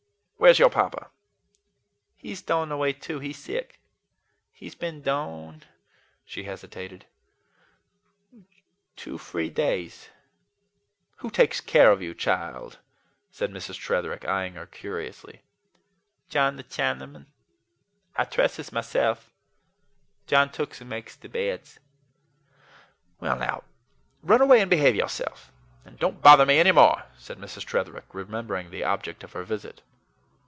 [0.41, 1.11] "Where's your papa?"
[2.17, 3.19] "He's dorn away too.
[3.19, 3.79] He's sick.
[4.51, 5.65] He's been dorn"
[6.25, 7.05] she hesitated
[8.95, 10.09] "two, free, days."
[11.17, 12.79] "Who takes care of you, child?"
[13.29, 13.75] said Mrs.
[13.77, 15.43] Tretherick, eying her curiously.
[16.27, 17.27] "John, the Chinaman.
[18.15, 19.29] I tresses myselth.
[20.25, 21.79] John tooks and makes the beds."
[23.19, 23.63] "Well, now,
[24.23, 25.51] run away and behave yourself,
[25.85, 27.63] and don't bother me any more," said Mrs.
[27.63, 29.83] Tretherick, remembering the object of her visit.